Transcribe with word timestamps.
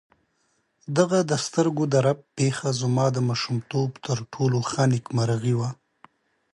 دغه 0.97 1.19
د 1.31 1.31
سترګو 1.45 1.83
د 1.93 1.95
رپ 2.05 2.19
پېښه 2.37 2.67
زما 2.81 3.05
د 3.15 3.17
ماشومتوب 3.29 3.89
تر 4.05 4.17
ټولو 4.33 4.57
ښه 4.69 4.83
نېکمرغي 4.91 5.53
وه. 5.59 5.69